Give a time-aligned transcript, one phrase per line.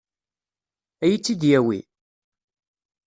[1.03, 1.79] Ad iyi-tt-id-yawi?